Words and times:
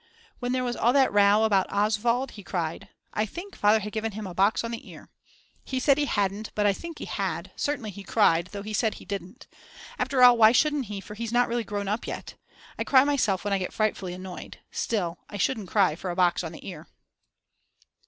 When 0.39 0.51
there 0.51 0.63
was 0.63 0.75
all 0.75 0.93
that 0.93 1.13
row 1.13 1.43
about 1.43 1.71
Oswald 1.71 2.31
he 2.31 2.41
cried, 2.43 2.89
I 3.13 3.27
think 3.27 3.55
Father 3.55 3.79
had 3.81 3.91
given 3.93 4.13
him 4.13 4.25
a 4.25 4.33
box 4.33 4.63
on 4.63 4.71
the 4.71 4.89
ear. 4.89 5.11
He 5.63 5.79
said 5.79 5.99
he 5.99 6.05
hadn't 6.07 6.49
but 6.55 6.65
I 6.65 6.73
think 6.73 6.97
he 6.97 7.05
had; 7.05 7.51
certainly 7.55 7.91
he 7.91 8.01
cried, 8.03 8.47
though 8.47 8.63
he 8.63 8.73
said 8.73 8.95
he 8.95 9.05
didn't. 9.05 9.45
After 9.99 10.23
all, 10.23 10.39
why 10.39 10.53
shouldn't 10.53 10.87
he 10.87 11.01
for 11.01 11.13
he's 11.13 11.31
not 11.31 11.47
really 11.47 11.63
grown 11.63 11.87
up 11.87 12.07
yet. 12.07 12.33
I 12.79 12.83
cry 12.83 13.03
myself 13.03 13.43
when 13.43 13.53
I 13.53 13.59
get 13.59 13.73
frightfully 13.73 14.13
annoyed. 14.15 14.57
Still 14.71 15.19
I 15.29 15.37
shouldn't 15.37 15.69
cry 15.69 15.93
for 15.95 16.09
a 16.09 16.15
box 16.15 16.43
on 16.43 16.51
the 16.51 16.67
ear. 16.67 16.87